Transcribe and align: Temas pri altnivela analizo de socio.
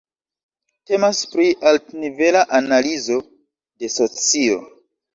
Temas 0.91 1.19
pri 1.33 1.45
altnivela 1.73 2.43
analizo 2.63 3.23
de 3.29 3.95
socio. 4.01 4.63